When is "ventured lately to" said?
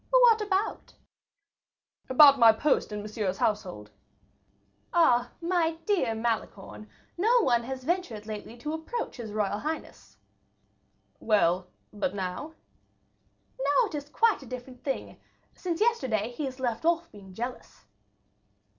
7.83-8.73